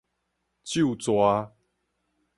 [0.63, 1.11] 咒誓